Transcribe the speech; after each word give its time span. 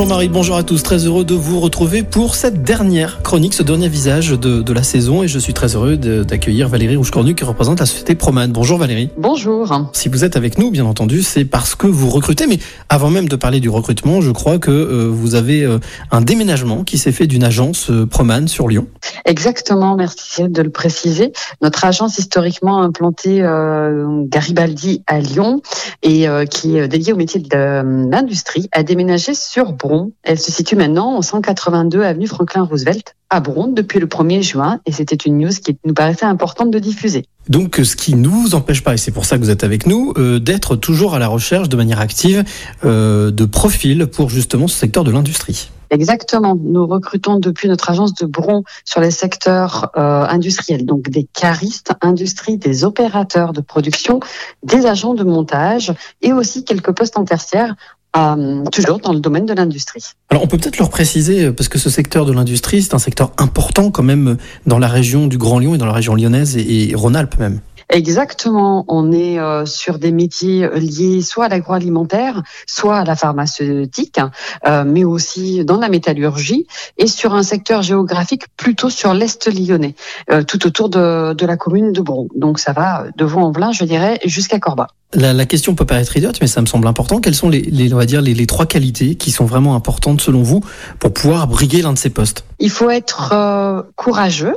Bonjour 0.00 0.14
Marie, 0.16 0.30
bonjour 0.30 0.56
à 0.56 0.62
tous. 0.62 0.82
Très 0.82 1.04
heureux 1.04 1.26
de 1.26 1.34
vous 1.34 1.60
retrouver 1.60 2.02
pour 2.02 2.34
cette 2.34 2.62
dernière 2.62 3.20
chronique, 3.22 3.52
ce 3.52 3.62
dernier 3.62 3.90
visage 3.90 4.30
de, 4.30 4.62
de 4.62 4.72
la 4.72 4.82
saison. 4.82 5.22
Et 5.22 5.28
je 5.28 5.38
suis 5.38 5.52
très 5.52 5.76
heureux 5.76 5.98
d'accueillir 5.98 6.70
Valérie 6.70 6.96
Rouge-Cornu 6.96 7.34
qui 7.34 7.44
représente 7.44 7.80
la 7.80 7.84
société 7.84 8.14
Proman. 8.14 8.50
Bonjour 8.50 8.78
Valérie. 8.78 9.10
Bonjour. 9.18 9.90
Si 9.92 10.08
vous 10.08 10.24
êtes 10.24 10.36
avec 10.36 10.56
nous, 10.56 10.70
bien 10.70 10.86
entendu, 10.86 11.20
c'est 11.20 11.44
parce 11.44 11.74
que 11.74 11.86
vous 11.86 12.08
recrutez. 12.08 12.46
Mais 12.46 12.60
avant 12.88 13.10
même 13.10 13.28
de 13.28 13.36
parler 13.36 13.60
du 13.60 13.68
recrutement, 13.68 14.22
je 14.22 14.30
crois 14.30 14.58
que 14.58 14.70
euh, 14.70 15.10
vous 15.12 15.34
avez 15.34 15.64
euh, 15.64 15.78
un 16.10 16.22
déménagement 16.22 16.82
qui 16.82 16.96
s'est 16.96 17.12
fait 17.12 17.26
d'une 17.26 17.44
agence 17.44 17.90
euh, 17.90 18.06
Proman 18.06 18.48
sur 18.48 18.68
Lyon. 18.68 18.86
Exactement, 19.26 19.96
merci 19.96 20.48
de 20.48 20.62
le 20.62 20.70
préciser. 20.70 21.34
Notre 21.60 21.84
agence 21.84 22.16
historiquement 22.16 22.80
implantée 22.80 23.42
euh, 23.42 24.24
Garibaldi 24.24 25.02
à 25.06 25.20
Lyon 25.20 25.60
et 26.02 26.26
qui 26.50 26.78
est 26.78 26.88
dédiée 26.88 27.12
au 27.12 27.16
métier 27.16 27.38
de 27.40 28.08
l'industrie 28.10 28.70
a 28.72 28.82
déménagé 28.82 29.34
sur 29.34 29.74
Bron. 29.90 30.12
Elle 30.22 30.38
se 30.38 30.52
situe 30.52 30.76
maintenant 30.76 31.18
au 31.18 31.22
182 31.22 32.02
avenue 32.02 32.28
Franklin 32.28 32.62
Roosevelt 32.62 33.16
à 33.28 33.40
Bron 33.40 33.68
depuis 33.68 33.98
le 33.98 34.06
1er 34.06 34.42
juin 34.42 34.80
et 34.86 34.92
c'était 34.92 35.16
une 35.16 35.38
news 35.38 35.50
qui 35.50 35.76
nous 35.84 35.94
paraissait 35.94 36.26
importante 36.26 36.70
de 36.70 36.78
diffuser. 36.78 37.24
Donc, 37.48 37.80
ce 37.82 37.96
qui 37.96 38.14
ne 38.14 38.28
vous 38.28 38.54
empêche 38.54 38.84
pas, 38.84 38.94
et 38.94 38.96
c'est 38.96 39.10
pour 39.10 39.24
ça 39.24 39.36
que 39.36 39.42
vous 39.42 39.50
êtes 39.50 39.64
avec 39.64 39.86
nous, 39.86 40.12
euh, 40.16 40.38
d'être 40.38 40.76
toujours 40.76 41.14
à 41.14 41.18
la 41.18 41.26
recherche 41.26 41.68
de 41.68 41.76
manière 41.76 42.00
active 42.00 42.44
euh, 42.84 43.30
de 43.30 43.44
profils 43.44 44.06
pour 44.06 44.30
justement 44.30 44.68
ce 44.68 44.76
secteur 44.76 45.04
de 45.04 45.10
l'industrie. 45.10 45.70
Exactement. 45.90 46.56
Nous 46.56 46.86
recrutons 46.86 47.40
depuis 47.40 47.68
notre 47.68 47.90
agence 47.90 48.14
de 48.14 48.24
Bron 48.24 48.62
sur 48.84 49.00
les 49.00 49.10
secteurs 49.10 49.90
euh, 49.96 50.24
industriels, 50.28 50.86
donc 50.86 51.10
des 51.10 51.26
caristes, 51.32 51.92
industrie, 52.00 52.58
des 52.58 52.84
opérateurs 52.84 53.52
de 53.52 53.60
production, 53.60 54.20
des 54.62 54.86
agents 54.86 55.14
de 55.14 55.24
montage 55.24 55.92
et 56.22 56.32
aussi 56.32 56.64
quelques 56.64 56.92
postes 56.92 57.18
en 57.18 57.24
tertiaire, 57.24 57.74
euh, 58.16 58.64
toujours 58.72 58.98
dans 58.98 59.12
le 59.12 59.20
domaine 59.20 59.46
de 59.46 59.54
l'industrie. 59.54 60.04
Alors 60.30 60.42
on 60.42 60.46
peut 60.46 60.58
peut-être 60.58 60.78
leur 60.78 60.90
préciser, 60.90 61.44
euh, 61.44 61.52
parce 61.52 61.68
que 61.68 61.78
ce 61.78 61.90
secteur 61.90 62.26
de 62.26 62.32
l'industrie, 62.32 62.82
c'est 62.82 62.94
un 62.94 62.98
secteur 62.98 63.32
important 63.38 63.90
quand 63.90 64.02
même 64.02 64.28
euh, 64.28 64.36
dans 64.66 64.78
la 64.78 64.88
région 64.88 65.26
du 65.26 65.38
Grand 65.38 65.58
Lyon 65.58 65.74
et 65.74 65.78
dans 65.78 65.86
la 65.86 65.92
région 65.92 66.14
lyonnaise 66.14 66.56
et, 66.56 66.90
et 66.90 66.94
Rhône-Alpes 66.94 67.38
même. 67.38 67.60
Exactement. 67.92 68.84
On 68.86 69.10
est 69.10 69.40
euh, 69.40 69.66
sur 69.66 69.98
des 69.98 70.12
métiers 70.12 70.68
liés 70.76 71.22
soit 71.22 71.46
à 71.46 71.48
l'agroalimentaire, 71.48 72.42
soit 72.64 72.98
à 72.98 73.04
la 73.04 73.16
pharmaceutique, 73.16 74.20
euh, 74.64 74.84
mais 74.86 75.02
aussi 75.02 75.64
dans 75.64 75.78
la 75.78 75.88
métallurgie 75.88 76.68
et 76.98 77.08
sur 77.08 77.34
un 77.34 77.42
secteur 77.42 77.82
géographique 77.82 78.44
plutôt 78.56 78.90
sur 78.90 79.12
l'est 79.12 79.52
lyonnais, 79.52 79.96
euh, 80.30 80.44
tout 80.44 80.68
autour 80.68 80.88
de, 80.88 81.32
de 81.34 81.46
la 81.46 81.56
commune 81.56 81.92
de 81.92 82.00
Bron. 82.00 82.28
Donc 82.36 82.60
ça 82.60 82.72
va 82.72 83.06
de 83.16 83.24
Vaux-en-Velin, 83.24 83.72
je 83.72 83.84
dirais, 83.84 84.20
jusqu'à 84.24 84.60
Corba. 84.60 84.86
La, 85.12 85.32
la 85.32 85.44
question 85.44 85.74
peut 85.74 85.84
paraître 85.84 86.16
idiote, 86.16 86.38
mais 86.40 86.46
ça 86.46 86.60
me 86.60 86.66
semble 86.66 86.86
important. 86.86 87.20
Quelles 87.20 87.34
sont 87.34 87.48
les, 87.48 87.62
les 87.62 87.92
on 87.92 87.96
va 87.96 88.06
dire, 88.06 88.22
les, 88.22 88.32
les 88.32 88.46
trois 88.46 88.66
qualités 88.66 89.16
qui 89.16 89.32
sont 89.32 89.44
vraiment 89.44 89.74
importantes 89.74 90.20
selon 90.20 90.42
vous 90.42 90.60
pour 91.00 91.12
pouvoir 91.12 91.48
briguer 91.48 91.82
l'un 91.82 91.92
de 91.92 91.98
ces 91.98 92.10
postes? 92.10 92.44
Il 92.60 92.70
faut 92.70 92.90
être 92.90 93.32
euh, 93.32 93.82
courageux, 93.96 94.56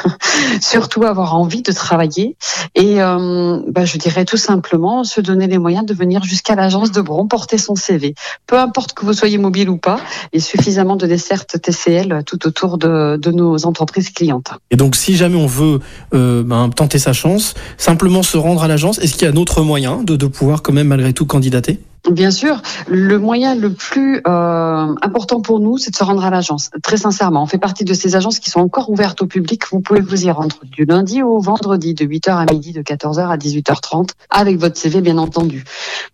surtout 0.60 1.04
avoir 1.04 1.34
envie 1.36 1.62
de 1.62 1.72
travailler 1.72 2.36
et 2.74 3.00
euh, 3.00 3.60
bah, 3.68 3.84
je 3.84 3.96
dirais 3.98 4.24
tout 4.24 4.36
simplement 4.36 5.04
se 5.04 5.20
donner 5.20 5.46
les 5.46 5.58
moyens 5.58 5.86
de 5.86 5.94
venir 5.94 6.24
jusqu'à 6.24 6.56
l'agence 6.56 6.90
de 6.90 7.00
Bron 7.00 7.26
porter 7.28 7.56
son 7.56 7.76
CV. 7.76 8.14
Peu 8.46 8.58
importe 8.58 8.94
que 8.94 9.06
vous 9.06 9.12
soyez 9.12 9.38
mobile 9.38 9.70
ou 9.70 9.78
pas, 9.78 10.00
il 10.32 10.40
y 10.40 10.42
a 10.42 10.44
suffisamment 10.44 10.96
de 10.96 11.06
dessertes 11.06 11.60
TCL 11.62 12.24
tout 12.26 12.46
autour 12.46 12.78
de, 12.78 13.16
de 13.16 13.30
nos 13.30 13.64
entreprises 13.64 14.10
clientes. 14.10 14.50
Et 14.70 14.76
donc 14.76 14.96
si 14.96 15.16
jamais 15.16 15.36
on 15.36 15.46
veut 15.46 15.80
euh, 16.14 16.42
ben, 16.42 16.68
tenter 16.68 16.98
sa 16.98 17.12
chance, 17.12 17.54
simplement 17.78 18.24
se 18.24 18.36
rendre 18.36 18.62
à 18.62 18.68
l'agence, 18.68 18.98
est-ce 18.98 19.14
qu'il 19.14 19.26
y 19.26 19.30
a 19.30 19.32
un 19.32 19.36
autre 19.36 19.62
de 19.86 20.26
pouvoir 20.26 20.62
quand 20.62 20.72
même 20.72 20.88
malgré 20.88 21.12
tout 21.12 21.26
candidater? 21.26 21.78
Bien 22.10 22.30
sûr, 22.30 22.62
le 22.88 23.18
moyen 23.18 23.54
le 23.54 23.72
plus 23.72 24.20
euh, 24.26 24.94
important 25.02 25.40
pour 25.40 25.60
nous, 25.60 25.76
c'est 25.78 25.90
de 25.90 25.96
se 25.96 26.04
rendre 26.04 26.24
à 26.24 26.30
l'agence. 26.30 26.70
Très 26.82 26.96
sincèrement, 26.96 27.42
on 27.42 27.46
fait 27.46 27.58
partie 27.58 27.84
de 27.84 27.94
ces 27.94 28.14
agences 28.14 28.38
qui 28.38 28.50
sont 28.50 28.60
encore 28.60 28.90
ouvertes 28.90 29.22
au 29.22 29.26
public. 29.26 29.62
Vous 29.70 29.80
pouvez 29.80 30.00
vous 30.00 30.24
y 30.24 30.30
rendre 30.30 30.56
du 30.64 30.84
lundi 30.84 31.22
au 31.22 31.40
vendredi, 31.40 31.94
de 31.94 32.04
8h 32.04 32.30
à 32.30 32.52
midi, 32.52 32.72
de 32.72 32.82
14h 32.82 33.28
à 33.28 33.36
18h30, 33.36 34.10
avec 34.30 34.58
votre 34.58 34.76
CV 34.76 35.00
bien 35.00 35.18
entendu. 35.18 35.64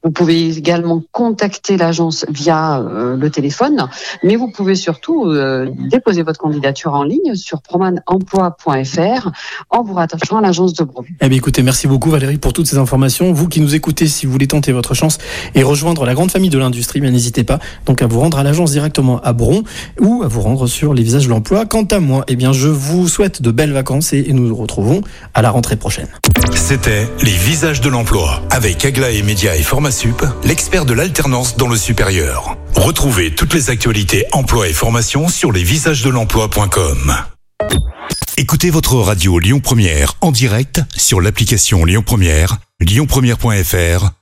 Vous 0.02 0.10
pouvez 0.10 0.56
également 0.56 1.02
contacter 1.12 1.76
l'agence 1.76 2.24
via 2.28 2.80
euh, 2.80 3.16
le 3.16 3.30
téléphone, 3.30 3.88
mais 4.22 4.36
vous 4.36 4.50
pouvez 4.50 4.74
surtout 4.74 5.26
euh, 5.26 5.70
déposer 5.90 6.22
votre 6.22 6.40
candidature 6.40 6.94
en 6.94 7.04
ligne 7.04 7.34
sur 7.34 7.60
promanemploi.fr 7.60 9.30
en 9.70 9.82
vous 9.82 9.94
rattachant 9.94 10.38
à 10.38 10.40
l'agence 10.40 10.72
de 10.74 10.84
Bron. 10.84 11.04
Eh 11.20 11.28
bien 11.28 11.38
écoutez, 11.38 11.62
merci 11.62 11.86
beaucoup 11.86 12.10
Valérie 12.10 12.38
pour 12.38 12.52
toutes 12.52 12.66
ces 12.66 12.78
informations. 12.78 13.32
Vous 13.32 13.48
qui 13.48 13.60
nous 13.60 13.74
écoutez, 13.74 14.06
si 14.06 14.26
vous 14.26 14.32
voulez 14.32 14.48
tenter 14.48 14.72
votre 14.72 14.94
chance 14.94 15.18
et 15.54 15.62
rejoindre 15.72 16.04
la 16.04 16.12
grande 16.14 16.30
famille 16.30 16.50
de 16.50 16.58
l'industrie, 16.58 17.00
bien 17.00 17.10
n'hésitez 17.10 17.44
pas 17.44 17.58
donc 17.86 18.02
à 18.02 18.06
vous 18.06 18.20
rendre 18.20 18.38
à 18.38 18.42
l'agence 18.42 18.72
directement 18.72 19.20
à 19.22 19.32
Bron 19.32 19.64
ou 20.00 20.22
à 20.22 20.28
vous 20.28 20.42
rendre 20.42 20.66
sur 20.66 20.92
les 20.92 21.02
visages 21.02 21.24
de 21.24 21.30
l'emploi. 21.30 21.64
Quant 21.64 21.84
à 21.84 21.98
moi, 21.98 22.24
eh 22.28 22.36
bien 22.36 22.52
je 22.52 22.68
vous 22.68 23.08
souhaite 23.08 23.40
de 23.40 23.50
belles 23.50 23.72
vacances 23.72 24.12
et, 24.12 24.24
et 24.28 24.32
nous 24.34 24.46
nous 24.46 24.54
retrouvons 24.54 25.00
à 25.32 25.40
la 25.40 25.50
rentrée 25.50 25.76
prochaine. 25.76 26.08
C'était 26.54 27.08
les 27.22 27.32
visages 27.32 27.80
de 27.80 27.88
l'emploi 27.88 28.42
avec 28.50 28.84
Aglaé 28.84 29.22
Média 29.22 29.56
et 29.56 29.62
Formasup, 29.62 30.24
l'expert 30.44 30.84
de 30.84 30.92
l'alternance 30.92 31.56
dans 31.56 31.68
le 31.68 31.76
supérieur. 31.76 32.56
Retrouvez 32.76 33.34
toutes 33.34 33.54
les 33.54 33.70
actualités 33.70 34.26
emploi 34.32 34.68
et 34.68 34.72
formation 34.72 35.28
sur 35.28 35.52
lesvisagesdelemploi.com. 35.52 37.14
Écoutez 38.36 38.70
votre 38.70 38.96
radio 38.96 39.38
Lyon 39.38 39.60
Première 39.60 40.14
en 40.20 40.32
direct 40.32 40.80
sur 40.96 41.20
l'application 41.20 41.84
Lyon 41.84 42.02
Première, 42.04 42.58
lyonpremière.fr 42.80 44.21